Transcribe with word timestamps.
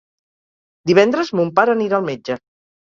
Divendres 0.93 1.31
mon 1.41 1.55
pare 1.61 1.77
anirà 1.79 1.99
al 2.03 2.11
metge. 2.13 2.43